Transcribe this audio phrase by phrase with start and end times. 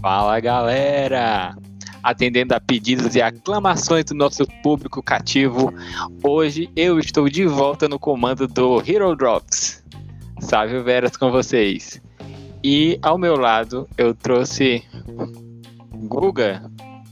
[0.00, 1.54] Fala galera!
[2.02, 5.70] Atendendo a pedidos e aclamações do nosso público cativo,
[6.24, 9.84] hoje eu estou de volta no comando do Hero Drops.
[10.40, 12.00] Salve Veras com vocês.
[12.64, 14.82] E ao meu lado eu trouxe
[15.92, 16.69] Guga.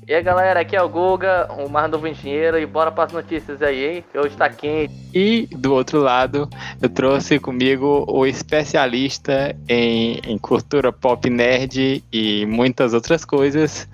[0.09, 3.13] E aí galera, aqui é o Guga, o mais novo engenheiro, e bora para as
[3.13, 4.05] notícias aí, hein?
[4.11, 4.95] Que hoje tá quente.
[5.13, 6.49] E do outro lado,
[6.81, 13.87] eu trouxe comigo o especialista em, em cultura pop nerd e muitas outras coisas,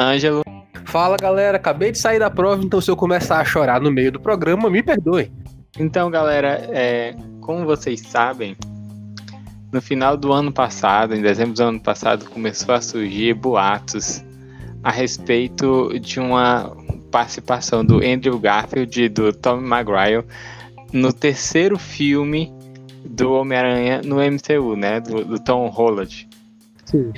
[0.00, 0.40] Ângelo.
[0.86, 4.12] Fala galera, acabei de sair da prova, então se eu começar a chorar no meio
[4.12, 5.30] do programa, me perdoe.
[5.78, 8.56] Então, galera, é, como vocês sabem,
[9.70, 14.24] no final do ano passado, em dezembro do ano passado, começou a surgir boatos
[14.82, 16.76] a respeito de uma
[17.10, 20.24] participação do Andrew Garfield e do Tom Maguire
[20.92, 22.52] no terceiro filme
[23.04, 25.00] do Homem-Aranha no MCU, né?
[25.00, 26.28] Do, do Tom Holland.
[26.84, 27.12] Sim.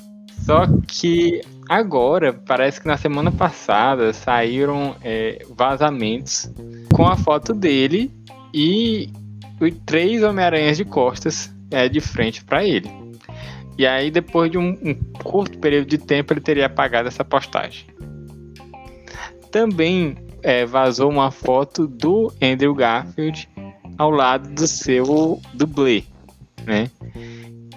[0.45, 6.51] Só que agora, parece que na semana passada saíram é, vazamentos
[6.93, 8.11] com a foto dele
[8.53, 9.09] e
[9.61, 13.02] os três Homem-Aranhas de costas é, de frente para ele.
[13.79, 17.87] E aí, depois de um, um, curto período de tempo, ele teria apagado essa postagem.
[19.51, 23.49] Também é, vazou uma foto do Andrew Garfield
[23.97, 26.05] ao lado do seu dublê,
[26.65, 26.91] né?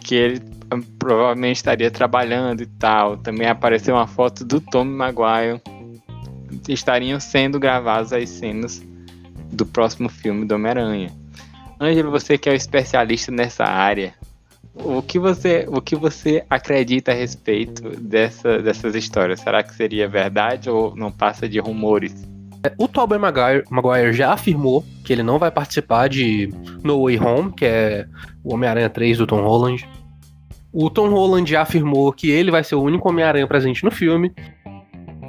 [0.01, 0.41] Que ele
[0.73, 3.17] hum, provavelmente estaria trabalhando e tal.
[3.17, 5.61] Também apareceu uma foto do Tom Maguire.
[6.67, 8.83] Estariam sendo gravadas as cenas
[9.51, 11.11] do próximo filme do Homem-Aranha.
[11.79, 14.13] Ângelo, você que é o especialista nessa área,
[14.75, 19.39] o que você, o que você acredita a respeito dessa, dessas histórias?
[19.39, 22.27] Será que seria verdade ou não passa de rumores?
[22.77, 26.49] O Tobey Maguire, Maguire já afirmou que ele não vai participar de
[26.83, 28.07] No Way Home, que é
[28.43, 29.87] o Homem-Aranha 3 do Tom Holland.
[30.73, 34.33] O Tom Holland já afirmou que ele vai ser o único Homem-Aranha presente no filme.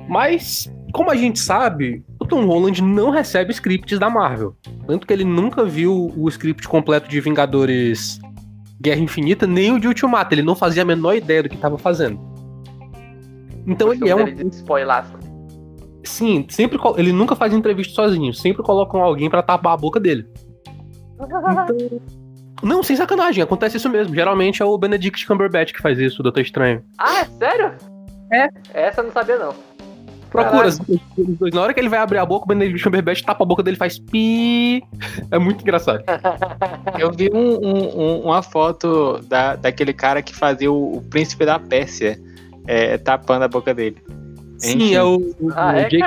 [0.08, 4.56] Mas, como a gente sabe, o Tom Holland não recebe scripts da Marvel.
[4.86, 8.18] Tanto que ele nunca viu o script completo de Vingadores
[8.80, 10.34] Guerra Infinita, nem o de Ultimato.
[10.34, 12.20] Ele não fazia a menor ideia do que estava fazendo.
[13.66, 14.48] Então ele é um.
[14.48, 15.04] Spoiler.
[16.04, 18.32] Sim, sempre ele nunca faz entrevista sozinho.
[18.32, 20.26] Sempre colocam alguém para tapar a boca dele.
[21.20, 21.40] Então...
[22.62, 24.14] Não, sem sacanagem, acontece isso mesmo.
[24.14, 26.82] Geralmente é o Benedict Cumberbatch que faz isso, o Doutor Estranho.
[26.98, 27.74] Ah, é sério?
[28.32, 28.48] É.
[28.72, 29.54] Essa eu não sabia, não.
[30.30, 31.54] Procura os dois.
[31.54, 33.76] Na hora que ele vai abrir a boca, o Benedict Cumberbatch tapa a boca dele
[33.76, 34.82] e faz pi.
[35.30, 36.04] É muito engraçado.
[36.98, 41.58] Eu vi um, um, uma foto da, daquele cara que fazia o, o príncipe da
[41.58, 42.20] Pérsia
[42.66, 43.96] é, tapando a boca dele.
[44.58, 44.94] Sim, Enfim.
[44.94, 46.02] é o, o, ah, o é, Jake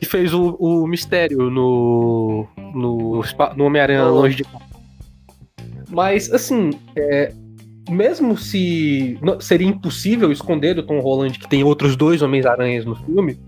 [0.00, 3.22] que fez o, o mistério no, no,
[3.56, 4.14] no Homem-Aranha oh.
[4.14, 4.64] Longe de Casa.
[5.90, 7.32] Mas, assim, é,
[7.88, 13.38] mesmo se seria impossível esconder do Tom Holland que tem outros dois Homens-Aranhas no filme,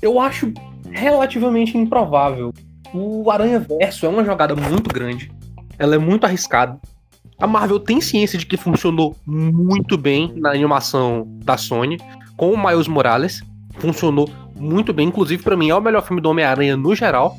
[0.00, 0.52] eu acho
[0.90, 2.52] relativamente improvável.
[2.92, 5.30] O Aranha Verso é uma jogada muito grande,
[5.78, 6.78] ela é muito arriscada.
[7.38, 11.98] A Marvel tem ciência de que funcionou muito bem na animação da Sony
[12.36, 13.42] com o Miles Morales,
[13.78, 17.36] funcionou muito bem, inclusive para mim é o melhor filme do Homem-Aranha no geral.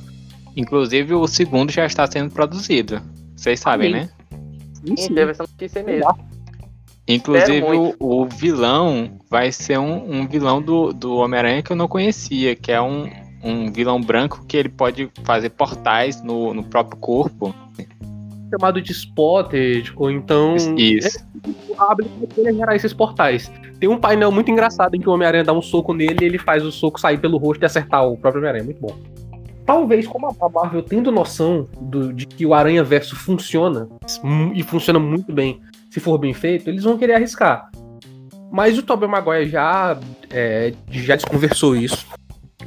[0.55, 3.01] Inclusive o segundo já está sendo produzido.
[3.35, 4.01] Vocês sabem, Amém.
[4.03, 4.09] né?
[4.85, 5.13] Sim, sim.
[5.13, 6.13] teve essa notícia mesmo.
[7.07, 11.87] Inclusive, o, o, vilão vai ser um, um vilão do, do Homem-Aranha que eu não
[11.87, 13.09] conhecia, que é um,
[13.43, 17.53] um vilão branco que ele pode fazer portais no, no próprio corpo.
[18.49, 20.55] Chamado de Spotted, ou então.
[20.77, 21.19] Isso.
[21.77, 23.51] A habilidade dele é gerar esses portais.
[23.79, 26.37] Tem um painel muito engraçado em que o Homem-Aranha dá um soco nele e ele
[26.37, 28.63] faz o soco sair pelo rosto e acertar o próprio Homem-Aranha.
[28.63, 28.95] Muito bom.
[29.65, 33.87] Talvez, como a Marvel tendo noção do, de que o Aranha Verso funciona,
[34.53, 37.69] e funciona muito bem, se for bem feito, eles vão querer arriscar.
[38.51, 39.97] Mas o Tobey Maguire já,
[40.29, 42.05] é, já desconversou isso.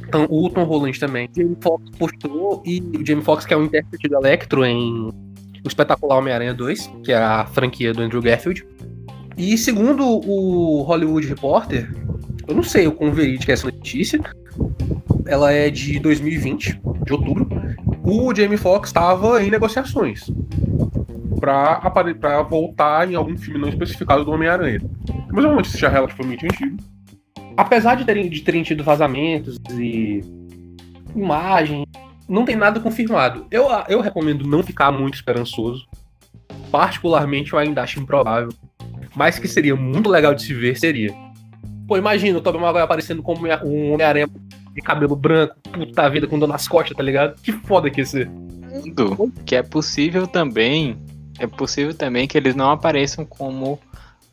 [0.07, 1.29] Então, o Tom Holland também.
[1.29, 5.09] O Jamie Foxx postou, e o Jamie Foxx, que é o intérprete do Electro em
[5.63, 8.65] O Espetacular Homem-Aranha 2, que é a franquia do Andrew Garfield.
[9.37, 11.93] E segundo o Hollywood Reporter,
[12.47, 14.19] eu não sei o quão verídica é essa notícia,
[15.27, 17.47] ela é de 2020, de outubro.
[18.03, 20.29] O Jamie Foxx estava em negociações
[21.39, 24.81] para voltar em algum filme não especificado do Homem-Aranha.
[25.31, 26.75] Mas é uma notícia relativamente antiga.
[27.55, 30.21] Apesar de terem, de terem tido vazamentos e
[31.15, 31.85] imagens,
[32.27, 33.45] não tem nada confirmado.
[33.49, 35.87] Eu, eu recomendo não ficar muito esperançoso.
[36.71, 38.49] Particularmente, eu ainda acho improvável.
[39.15, 41.13] Mas que seria muito legal de se ver, seria.
[41.87, 44.27] Pô, imagina o Tobey Maguire aparecendo como um Homem-Aranha
[44.77, 47.35] de cabelo branco, puta vida, com dor nas costas, tá ligado?
[47.41, 48.29] Que foda que ser.
[49.43, 50.95] Que é possível também.
[51.39, 53.79] É possível também que eles não apareçam como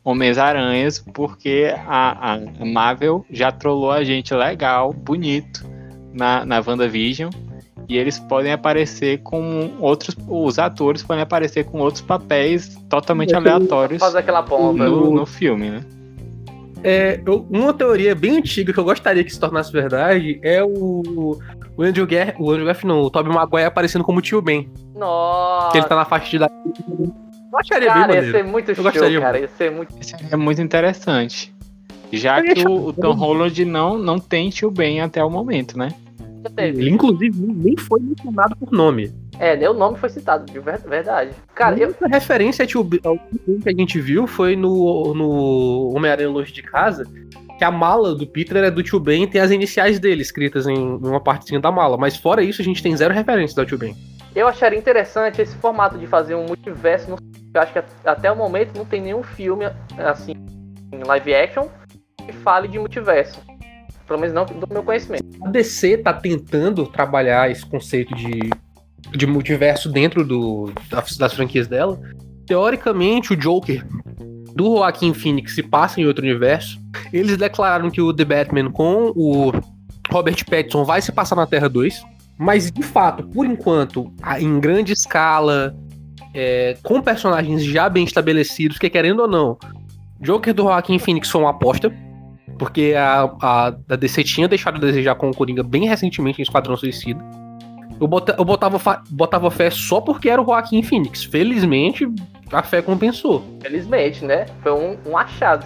[0.03, 5.65] Homens-Aranhas, porque a, a Marvel já trollou a gente legal, bonito,
[6.13, 7.31] na, na WandaVision.
[7.89, 10.15] E eles podem aparecer com outros.
[10.27, 14.85] Os atores podem aparecer com outros papéis totalmente aleatórios Fazer aquela bomba.
[14.85, 15.81] no, no filme, né?
[16.83, 21.37] É, eu- uma teoria bem antiga que eu gostaria que se tornasse verdade é o.
[21.77, 24.69] O Andrew Garfield, o Andrew Garfield não, o Tobey Maguire aparecendo como tio Ben.
[24.95, 25.71] Nossa.
[25.71, 26.53] Que ele tá na faixa de idade.
[26.91, 28.37] Eu acharia bem Cara, ia maneiro.
[28.37, 29.39] ser muito show, gostaria cara.
[29.39, 29.93] Ia ser muito.
[29.99, 31.53] Isso é muito interessante.
[32.13, 35.29] Já Eu ia que o, o Tom Holland não, não tem tio Ben até o
[35.29, 35.89] momento, né?
[36.43, 36.81] Já teve.
[36.81, 39.11] Ele, inclusive, nem foi mencionado por nome.
[39.39, 41.31] É, nem o nome foi citado, de ver- verdade.
[41.53, 41.87] Cara, a eu.
[41.89, 43.01] única referência ao Ben
[43.61, 47.05] que a gente viu foi no, no Homem-Aranha Longe de Casa,
[47.57, 50.67] que a mala do Peter é do tio Ben e tem as iniciais dele escritas
[50.67, 51.97] em uma partezinha da mala.
[51.97, 53.95] Mas fora isso, a gente tem zero referências ao tio Ben.
[54.35, 57.09] Eu acharia interessante esse formato de fazer um multiverso.
[57.11, 57.17] no-
[57.53, 59.65] Eu acho que at- até o momento não tem nenhum filme
[59.97, 60.33] assim
[60.91, 61.67] em live action
[62.25, 63.39] que fale de multiverso.
[64.05, 65.23] Pelo menos não do meu conhecimento.
[65.43, 68.49] A DC tá tentando trabalhar esse conceito de,
[69.11, 71.99] de multiverso dentro do, das, das franquias dela.
[72.45, 73.85] Teoricamente, o Joker
[74.55, 76.79] do Joaquim Phoenix se passa em outro universo.
[77.11, 79.51] Eles declararam que o The Batman com o
[80.09, 82.03] Robert Pattinson vai se passar na Terra 2.
[82.37, 85.75] Mas, de fato, por enquanto, em grande escala,
[86.33, 89.57] é, com personagens já bem estabelecidos, que querendo ou não,
[90.19, 91.93] Joker do Joaquim Phoenix foi uma aposta.
[92.57, 96.43] Porque a, a, a DC tinha deixado a desejar com o Coringa bem recentemente em
[96.43, 97.21] Esquadrão Suicida.
[97.99, 101.23] Eu, bota, eu botava, fa- botava fé só porque era o Joaquim Phoenix.
[101.23, 102.07] Felizmente,
[102.51, 103.43] a fé compensou.
[103.61, 104.45] Felizmente, né?
[104.61, 105.65] Foi um, um achado.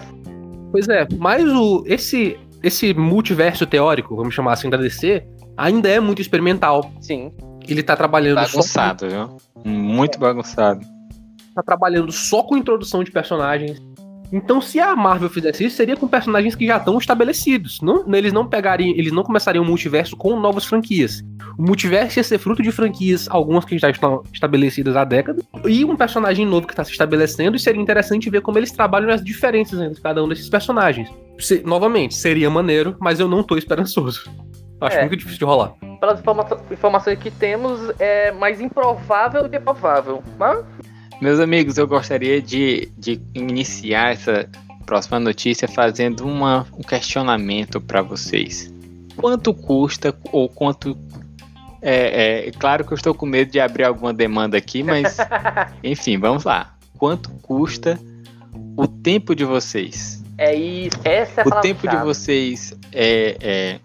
[0.70, 5.24] Pois é, mas o, esse, esse multiverso teórico, vamos chamar assim, da DC,
[5.56, 6.90] ainda é muito experimental.
[7.00, 7.32] Sim.
[7.68, 9.36] Ele tá trabalhando só Bagunçado, viu?
[9.64, 10.80] Muito bagunçado.
[11.54, 13.78] tá trabalhando só com introdução de personagens.
[14.32, 17.80] Então, se a Marvel fizesse isso, seria com personagens que já estão estabelecidos.
[17.80, 21.22] Não, eles não pegariam, eles não começariam o multiverso com novas franquias.
[21.58, 25.84] O multiverso ia ser fruto de franquias, algumas que já estão estabelecidas há décadas, e
[25.84, 29.22] um personagem novo que está se estabelecendo, e seria interessante ver como eles trabalham as
[29.24, 31.08] diferenças entre cada um desses personagens.
[31.38, 34.30] Se- novamente, seria maneiro, mas eu não tô esperançoso.
[34.80, 35.00] Acho É.
[35.00, 35.72] muito difícil de rolar.
[36.00, 40.22] Pelas informa informações que temos, é mais improvável do que provável.
[40.38, 40.64] Mas
[41.20, 44.48] Meus amigos, eu gostaria de, de iniciar essa
[44.86, 48.72] próxima notícia fazendo uma, um questionamento para vocês.
[49.16, 50.96] Quanto custa ou quanto.
[51.82, 55.18] É, é, claro que eu estou com medo de abrir alguma demanda aqui, mas
[55.84, 56.74] enfim, vamos lá.
[56.96, 58.00] Quanto custa
[58.76, 60.20] o tempo de vocês?
[60.40, 60.98] é isso.
[61.04, 62.04] Essa é a O tempo de chave.
[62.04, 63.80] vocês é, é,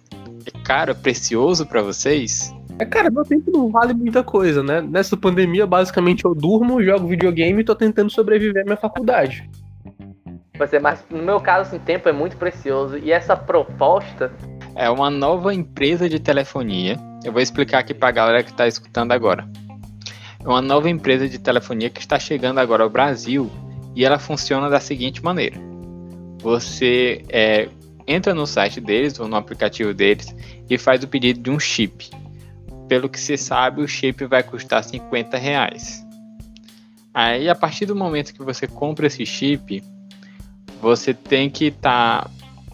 [0.46, 2.55] é caro, é precioso para vocês?
[2.78, 4.82] É, cara, meu tempo não vale muita coisa, né?
[4.82, 9.50] Nessa pandemia, basicamente, eu durmo, jogo videogame e tô tentando sobreviver à minha faculdade.
[10.58, 12.98] Vai ser mais, no meu caso, assim, tempo é muito precioso.
[12.98, 14.32] E essa proposta,
[14.76, 16.98] É uma nova empresa de telefonia.
[17.24, 19.48] Eu vou explicar aqui para a galera que está escutando agora.
[20.44, 23.50] É uma nova empresa de telefonia que está chegando agora ao Brasil
[23.96, 25.58] e ela funciona da seguinte maneira:
[26.42, 27.70] você é,
[28.06, 30.36] entra no site deles ou no aplicativo deles
[30.70, 32.10] e faz o pedido de um chip.
[32.88, 36.06] Pelo que se sabe, o chip vai custar 50 reais.
[37.14, 39.82] Aí, a partir do momento que você compra esse chip,
[40.82, 42.30] você tem que estar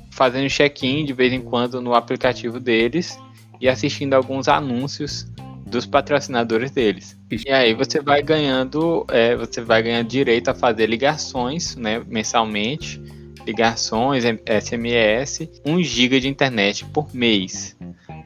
[0.09, 3.17] fazendo check-in de vez em quando no aplicativo deles
[3.59, 5.27] e assistindo alguns anúncios
[5.65, 7.17] dos patrocinadores deles.
[7.31, 13.01] E aí você vai ganhando, é, você vai ganhando direito a fazer ligações, né, mensalmente,
[13.45, 17.77] ligações, SMS, 1 GB de internet por mês.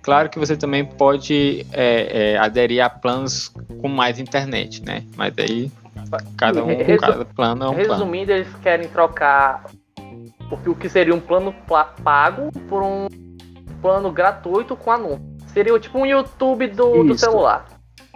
[0.05, 5.03] Claro que você também pode é, é, aderir a planos com mais internet, né?
[5.17, 5.71] Mas aí
[6.37, 7.89] cada um, Resu- cada plano é um plano.
[7.91, 9.65] resumindo, eles querem trocar
[10.51, 13.07] o que- o que seria um plano pla- pago por um
[13.81, 15.25] plano gratuito com anúncio.
[15.47, 17.65] Seria tipo um YouTube do, do celular.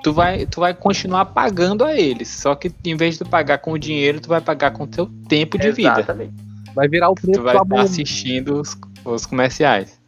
[0.03, 2.27] tu vai, tu vai continuar pagando a eles.
[2.27, 4.87] Só que em vez de tu pagar com o dinheiro, tu vai pagar com o
[4.87, 5.89] teu tempo de vida.
[6.01, 6.33] Exatamente.
[6.75, 9.98] Vai virar o Tu preço vai do estar assistindo os, os comerciais.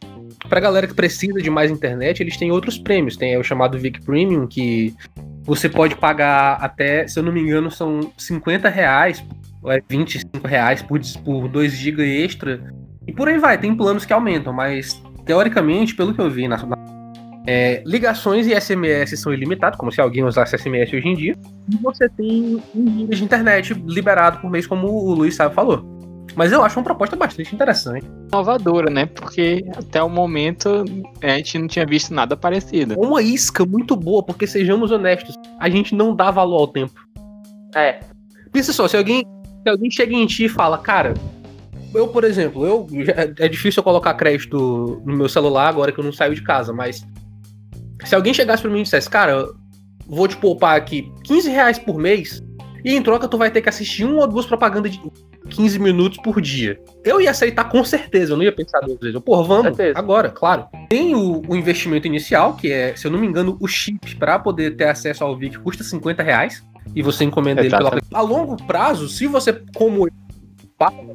[0.52, 3.16] Pra galera que precisa de mais internet, eles têm outros prêmios.
[3.16, 4.94] Tem o chamado Vic Premium, que
[5.44, 9.24] você pode pagar até, se eu não me engano, são 50 reais,
[9.64, 12.62] ou é 25 reais por, por 2 GB extra.
[13.08, 16.58] E por aí vai, tem planos que aumentam, mas teoricamente, pelo que eu vi na.
[16.58, 16.76] na-
[17.48, 21.36] é, ligações e SMS são ilimitados, como se alguém usasse SMS hoje em dia.
[21.72, 25.91] E você tem 1 GB de internet liberado por mês, como o Luiz Sábio falou.
[26.36, 28.06] Mas eu acho uma proposta bastante interessante.
[28.32, 29.06] Inovadora, né?
[29.06, 30.86] Porque até o momento
[31.22, 32.94] a gente não tinha visto nada parecido.
[32.94, 36.94] É uma isca muito boa, porque sejamos honestos, a gente não dá valor ao tempo.
[37.76, 38.00] É,
[38.52, 39.26] Pensa só, se alguém.
[39.64, 41.14] Se alguém chega em ti e fala, cara,
[41.94, 42.88] eu, por exemplo, eu
[43.38, 46.74] é difícil eu colocar crédito no meu celular agora que eu não saio de casa,
[46.74, 47.06] mas
[48.04, 49.48] se alguém chegasse pra mim e dissesse, cara,
[50.08, 52.42] vou te poupar aqui 15 reais por mês,
[52.84, 55.00] e em troca tu vai ter que assistir uma ou duas propagandas de
[55.52, 56.80] 15 minutos por dia.
[57.04, 59.16] Eu ia aceitar com certeza, eu não ia pensar duas vezes.
[59.16, 60.00] Eu, Porra, vamos, certeza.
[60.00, 60.66] agora, claro.
[60.90, 64.40] Tem o, o, investimento inicial, que é, se eu não me engano, o chip para
[64.40, 66.64] poder ter acesso ao VIC custa 50 reais.
[66.96, 67.84] E você encomenda Exato.
[67.84, 68.20] ele pela.
[68.20, 70.08] A longo prazo, se você, como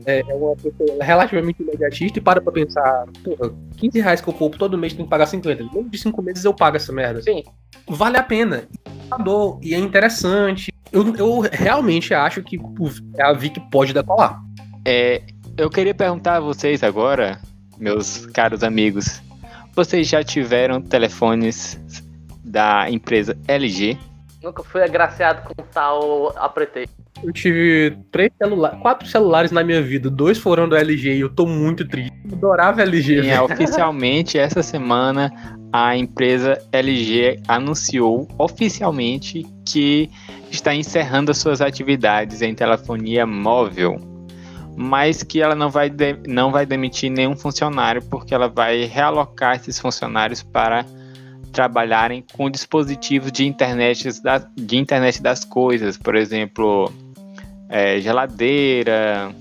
[0.07, 4.33] é, é uma pessoa relativamente imediatista e para pra pensar, porra, 15 reais que eu
[4.33, 5.65] poupo todo mês tem que pagar 50.
[5.73, 7.21] Menos de 5 meses eu pago essa merda.
[7.23, 7.43] Sim.
[7.89, 8.69] Vale a pena.
[9.63, 10.73] E é interessante.
[10.93, 12.59] Eu, eu realmente acho que
[13.21, 14.41] a Vic pode decolar.
[14.85, 15.23] É,
[15.57, 17.41] eu queria perguntar a vocês agora,
[17.79, 19.21] meus caros amigos,
[19.75, 21.81] vocês já tiveram telefones
[22.45, 23.99] da empresa LG?
[24.43, 26.87] Nunca fui agraciado com tal apretei.
[27.23, 30.09] Eu tive três celulares, quatro celulares na minha vida.
[30.09, 32.13] Dois foram do LG e eu tô muito triste.
[32.25, 33.23] Eu adorava LG.
[33.23, 35.33] Sim, é, oficialmente, essa semana,
[35.73, 40.11] a empresa LG anunciou oficialmente que
[40.51, 44.01] está encerrando as suas atividades em telefonia móvel,
[44.77, 49.57] mas que ela não vai, de, não vai demitir nenhum funcionário, porque ela vai realocar
[49.57, 50.85] esses funcionários para
[51.53, 56.93] trabalharem com dispositivos de internet, da, de internet das coisas, por exemplo,
[57.69, 59.35] é, geladeira,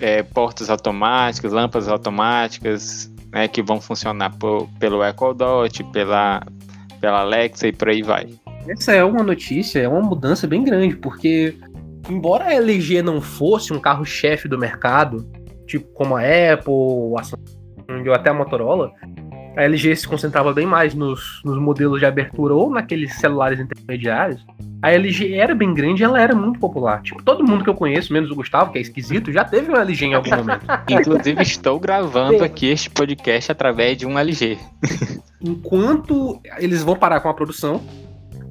[0.00, 6.42] é, portas automáticas, lâmpadas automáticas, né, que vão funcionar por, pelo Echo Dot, pela,
[7.00, 8.28] pela Alexa e por aí vai.
[8.68, 11.56] Essa é uma notícia, é uma mudança bem grande, porque
[12.08, 15.26] embora a LG não fosse um carro-chefe do mercado,
[15.66, 18.92] tipo como a Apple, a Samsung ou até a Motorola,
[19.56, 24.44] a LG se concentrava bem mais nos, nos modelos de abertura ou naqueles celulares intermediários.
[24.82, 27.02] A LG era bem grande e ela era muito popular.
[27.02, 29.76] Tipo, todo mundo que eu conheço, menos o Gustavo, que é esquisito, já teve um
[29.76, 30.64] LG em algum momento.
[30.88, 32.44] Inclusive, estou gravando Sim.
[32.44, 34.56] aqui este podcast através de um LG.
[35.40, 37.82] Enquanto eles vão parar com a produção,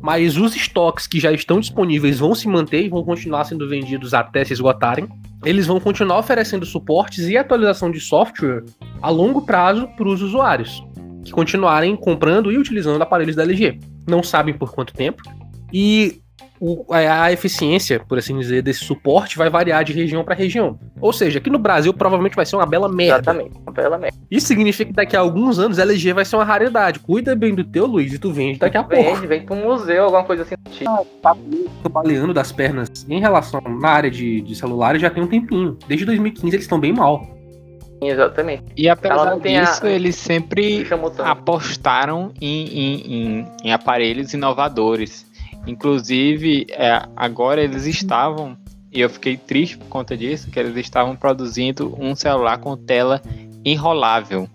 [0.02, 4.14] mas os estoques que já estão disponíveis vão se manter e vão continuar sendo vendidos
[4.14, 5.08] até se esgotarem.
[5.44, 8.66] Eles vão continuar oferecendo suportes e atualização de software
[9.02, 10.84] a longo prazo para os usuários
[11.30, 13.80] que continuarem comprando e utilizando aparelhos da LG.
[14.08, 15.22] Não sabem por quanto tempo.
[15.72, 16.22] E
[16.60, 20.78] o, a eficiência, por assim dizer, desse suporte vai variar de região para região.
[21.00, 23.32] Ou seja, aqui no Brasil provavelmente vai ser uma bela merda.
[23.32, 24.18] Exatamente, uma bela merda.
[24.30, 27.00] Isso significa que daqui a alguns anos a LG vai ser uma raridade.
[27.00, 29.16] Cuida bem do teu, Luiz, e tu vende daqui a vende, pouco.
[29.16, 30.56] Vende, vem pro museu, alguma coisa assim.
[30.86, 31.36] Ah, tá
[31.90, 35.78] baleando das pernas em relação na área de, de celulares já tem um tempinho.
[35.88, 37.39] Desde 2015 eles estão bem mal.
[38.02, 38.64] Exatamente.
[38.78, 39.90] E apesar disso, a...
[39.90, 40.88] eles sempre
[41.20, 45.28] apostaram em, em, em, em aparelhos inovadores.
[45.68, 48.58] Inclusive, é, agora eles estavam,
[48.92, 53.22] e eu fiquei triste por conta disso, que eles estavam produzindo um celular com tela
[53.66, 54.48] enrolável.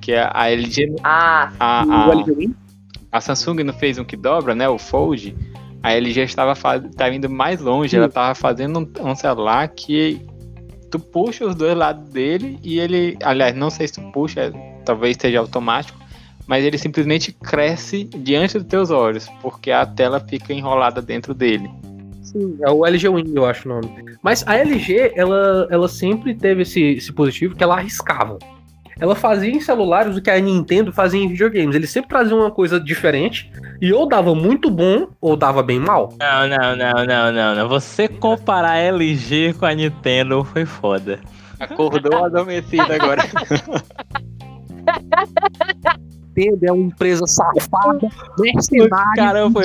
[0.00, 0.96] Que é a LG.
[1.04, 2.14] Ah, a, a,
[3.12, 4.68] a, Samsung não fez um que dobra, né?
[4.68, 5.36] O Fold.
[5.82, 7.96] A LG estava, faz, estava indo mais longe, sim.
[7.98, 10.20] ela estava fazendo um, um celular que
[10.90, 14.52] tu puxa os dois lados dele e ele, aliás, não sei se tu puxa,
[14.84, 15.98] talvez seja automático,
[16.46, 21.70] mas ele simplesmente cresce diante dos teus olhos, porque a tela fica enrolada dentro dele.
[22.22, 24.16] Sim, é o LG Wing, eu acho o nome.
[24.22, 28.38] Mas a LG, ela, ela sempre teve esse, esse positivo que ela arriscava.
[29.00, 31.74] Ela fazia em celulares o que a Nintendo fazia em videogames.
[31.76, 33.50] Eles sempre traziam uma coisa diferente
[33.80, 36.12] e ou dava muito bom ou dava bem mal.
[36.18, 37.68] Não, não, não, não, não, não.
[37.68, 41.20] Você comparar a LG com a Nintendo foi foda.
[41.60, 43.22] Acordou adormecido agora.
[46.38, 49.14] Nintendo é uma empresa safada, mercenária.
[49.16, 49.60] Caramba,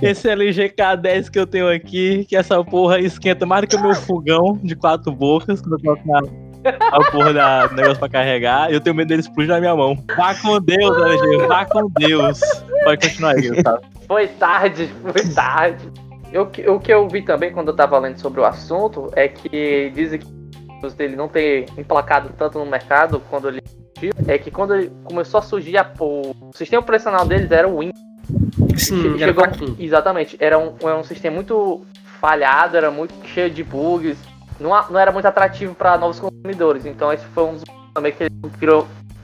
[0.00, 3.82] esse LG K10 que eu tenho aqui, que essa porra esquenta mais do que o
[3.82, 6.22] meu fogão de quatro bocas, quando eu colocar
[6.64, 9.96] a porra da negócio pra carregar, eu tenho medo dele explodir na minha mão.
[10.16, 12.40] Vá com Deus, LG, vá com Deus.
[12.84, 13.80] Pode continuar aí, tá?
[14.06, 15.90] Foi tarde, foi tarde.
[16.32, 19.90] Eu, o que eu vi também quando eu tava lendo sobre o assunto é que
[19.94, 20.42] dizem que
[20.96, 23.62] dele não ter emplacado tanto no mercado quando ele
[24.26, 28.02] é que quando ele começou a surgir a, o sistema operacional deles era o Windows.
[28.76, 31.86] Sim, chegou, era exatamente, era um, era um sistema muito
[32.20, 34.18] falhado, era muito cheio de bugs,
[34.60, 36.86] não, não era muito atrativo para novos consumidores.
[36.86, 37.62] Então esse foi um dos
[37.94, 38.32] também que ele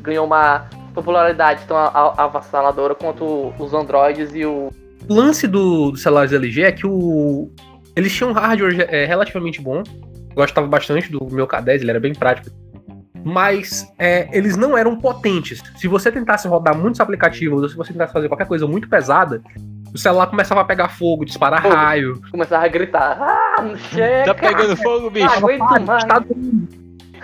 [0.00, 4.70] ganhou uma popularidade tão avassaladora quanto os Androids e o.
[5.08, 7.50] O lance do, do celulares LG é que o
[7.96, 9.82] eles tinham um hardware é, relativamente bom.
[10.34, 12.50] Gostava bastante do meu K10, ele era bem prático
[13.24, 15.62] mas é, eles não eram potentes.
[15.76, 19.42] Se você tentasse rodar muitos aplicativos, ou se você tentasse fazer qualquer coisa muito pesada,
[19.94, 21.74] o celular começava a pegar fogo, disparar Fogo.
[21.74, 22.20] raio.
[22.30, 23.18] Começava a gritar.
[23.20, 24.24] Ah, não chega!
[24.26, 25.26] Tá pegando fogo, Não bicho.
[25.30, 26.04] aguento Para, mais.
[26.04, 26.68] doendo.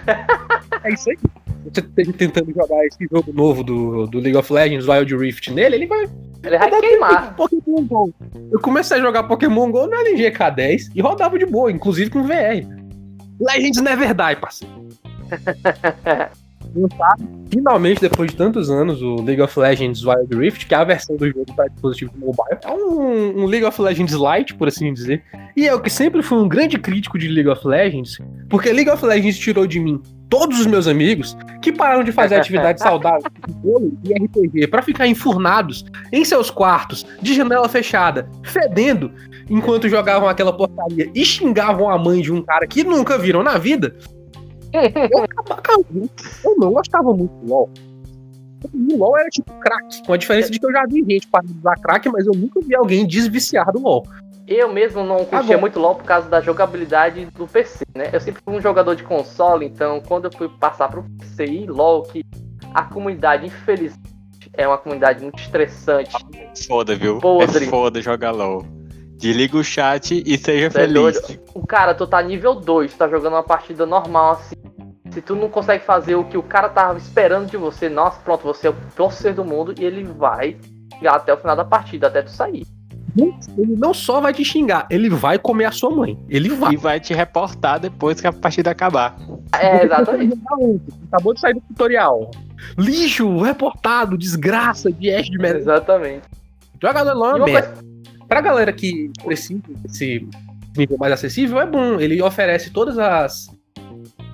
[0.84, 1.18] é isso aí.
[1.64, 1.80] Você
[2.12, 6.06] tentando jogar esse jogo novo do, do League of Legends, Wild Rift, nele, ele vai
[6.42, 7.34] Ele vai queimar.
[7.34, 8.14] Pokémon GO.
[8.52, 12.22] Eu comecei a jogar Pokémon GO no LG K10 e rodava de boa, inclusive com
[12.22, 12.66] VR.
[13.40, 14.88] Legends Never Die, parceiro.
[16.74, 20.84] Lançado, finalmente, depois de tantos anos, o League of Legends Wild Rift, que é a
[20.84, 22.58] versão do jogo para dispositivo mobile.
[22.62, 25.22] É um, um League of Legends Lite, por assim dizer.
[25.56, 29.04] E eu que sempre fui um grande crítico de League of Legends, porque League of
[29.04, 33.54] Legends tirou de mim todos os meus amigos que pararam de fazer atividade saudável de
[33.62, 39.12] vôlei e RPG para ficar enfurnados em seus quartos, de janela fechada, fedendo,
[39.48, 43.58] enquanto jogavam aquela porcaria e xingavam a mãe de um cara que nunca viram na
[43.58, 43.96] vida.
[44.74, 45.62] Eu, acabava-
[46.44, 47.70] eu não gostava muito do LoL.
[48.72, 51.52] O LoL era tipo crack, com a diferença de que eu já vi gente parando
[51.52, 54.04] de usar crack, mas eu nunca vi alguém desviciar do LoL.
[54.46, 58.10] Eu mesmo não curtia Agora- muito LoL por causa da jogabilidade do PC, né?
[58.12, 61.66] Eu sempre fui um jogador de console, então quando eu fui passar pro PC e
[61.66, 62.24] LoL, que
[62.74, 64.02] a comunidade, infelizmente,
[64.54, 66.12] é uma comunidade muito estressante.
[66.66, 67.18] Foda, viu?
[67.18, 67.66] Podre.
[67.66, 68.64] É foda jogar LOL.
[69.16, 70.94] Desliga o chat e seja Você é feliz.
[70.94, 71.40] doido?
[71.54, 74.53] O cara, tu tá nível 2, tu tá jogando uma partida normal assim.
[75.14, 78.42] Se tu não consegue fazer o que o cara tava esperando de você, nossa, pronto,
[78.42, 80.56] você é o pior ser do mundo e ele vai
[80.98, 82.66] chegar até o final da partida, até tu sair.
[83.16, 86.18] Ele não só vai te xingar, ele vai comer a sua mãe.
[86.28, 86.74] Ele vai.
[86.74, 89.16] E vai te reportar depois que a partida acabar.
[89.56, 90.36] É, exatamente.
[91.12, 92.32] Acabou de sair do tutorial.
[92.76, 95.60] Lixo, reportado, desgraça, de Ash de merda.
[95.60, 96.22] exatamente.
[96.82, 97.74] Jogador é E uma uma merda.
[98.26, 100.28] Pra galera que precisa desse
[100.76, 102.00] nível mais acessível, é bom.
[102.00, 103.53] Ele oferece todas as.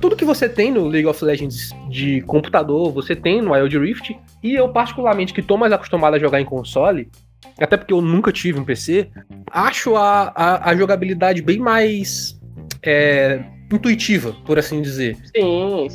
[0.00, 4.18] Tudo que você tem no League of Legends de computador, você tem no Wild Rift.
[4.42, 7.10] E eu, particularmente, que tô mais acostumado a jogar em console,
[7.58, 9.10] até porque eu nunca tive um PC,
[9.50, 12.40] acho a, a, a jogabilidade bem mais
[12.82, 15.18] é, intuitiva, por assim dizer.
[15.36, 15.88] Sim.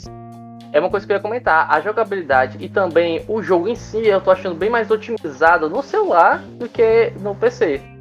[0.72, 1.68] É uma coisa que eu ia comentar.
[1.72, 5.81] A jogabilidade e também o jogo em si, eu tô achando bem mais otimizado no
[5.81, 7.95] celular do que no PC.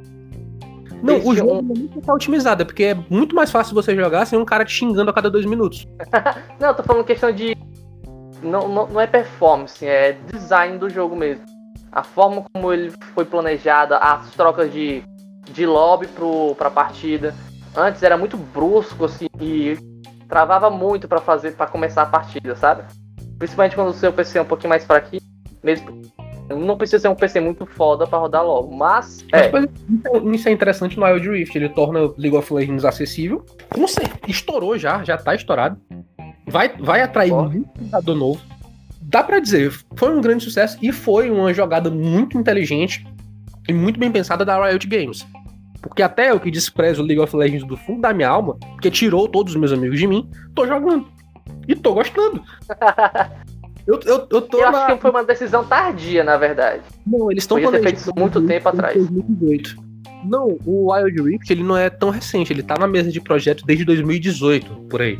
[1.05, 4.25] Não, Esse o jogo não tá otimizado, é porque é muito mais fácil você jogar
[4.25, 5.85] sem um cara te xingando a cada dois minutos.
[6.59, 7.55] Não, eu tô falando questão de.
[8.41, 11.43] Não, não, não é performance, é design do jogo mesmo.
[11.91, 15.03] A forma como ele foi planejada, as trocas de,
[15.51, 17.33] de lobby pro, pra partida.
[17.75, 19.77] Antes era muito brusco, assim, e
[20.27, 22.83] travava muito pra fazer para começar a partida, sabe?
[23.39, 25.21] Principalmente quando o seu PC é um pouquinho mais fraquinho.
[25.63, 26.01] Mesmo.
[26.49, 28.75] Não precisa ser um PC muito foda pra rodar logo.
[28.75, 29.25] Mas.
[29.31, 32.85] Mas, É, exemplo, isso é- interessante no Wild Rift, ele torna o League of Legends
[32.85, 33.43] acessível.
[33.77, 35.77] Não sei, estourou já, já tá estourado.
[36.47, 37.43] Vai, vai atrair Ó.
[37.49, 38.41] muito jogador novo.
[39.01, 43.05] Dá pra dizer, foi um grande sucesso e foi uma jogada muito inteligente
[43.67, 45.25] e muito bem pensada da Riot Games.
[45.81, 48.89] Porque até eu que desprezo o League of Legends do fundo da minha alma, porque
[48.89, 51.07] tirou todos os meus amigos de mim, tô jogando.
[51.67, 52.41] E tô gostando.
[53.87, 54.85] Eu, eu, eu tô eu na...
[54.85, 56.81] acho que foi uma decisão tardia, na verdade.
[57.05, 58.95] Não, eles estão ter feito isso muito tempo atrás.
[58.95, 59.85] 2018.
[60.23, 63.63] Não, o Wild Rift ele não é tão recente, ele tá na mesa de projeto
[63.63, 65.19] desde 2018, por aí.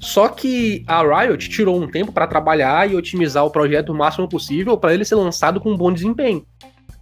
[0.00, 4.28] Só que a Riot tirou um tempo pra trabalhar e otimizar o projeto o máximo
[4.28, 6.44] possível pra ele ser lançado com um bom desempenho.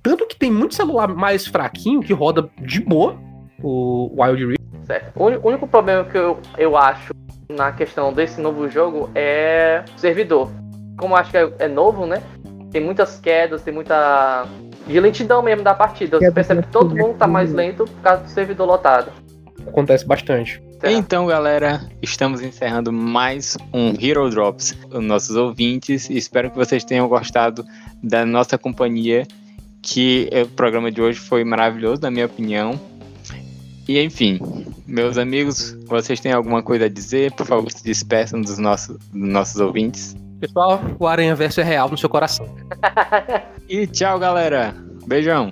[0.03, 3.17] Tanto que tem muito celular mais fraquinho que roda de boa
[3.61, 4.63] o Wild Rift.
[4.85, 5.13] Certo.
[5.17, 7.13] O único problema que eu, eu acho
[7.49, 10.51] na questão desse novo jogo é o servidor.
[10.97, 12.23] Como eu acho que é, é novo, né?
[12.71, 14.47] Tem muitas quedas, tem muita.
[14.87, 16.19] de lentidão mesmo da partida.
[16.19, 19.13] Você percebe que todo mundo tá mais lento por causa do servidor lotado.
[19.67, 20.63] Acontece bastante.
[20.85, 24.77] Então, galera, estamos encerrando mais um Hero Drops.
[24.91, 27.65] Os nossos ouvintes, espero que vocês tenham gostado
[28.03, 29.25] da nossa companhia,
[29.81, 32.81] que o programa de hoje foi maravilhoso, na minha opinião.
[33.89, 34.41] E enfim,
[34.85, 37.31] meus amigos, vocês têm alguma coisa a dizer?
[37.33, 40.17] Por favor, se despeçam dos nossos, dos nossos ouvintes.
[40.43, 42.47] Pessoal, o Aranha Verso é real no seu coração.
[43.69, 44.75] E tchau, galera.
[45.07, 45.51] Beijão.